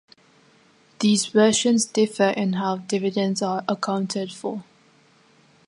[0.97, 4.63] These versions differ in how dividends are accounted for.